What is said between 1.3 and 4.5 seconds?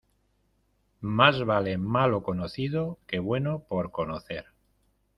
vale malo conocido que bueno por conocer.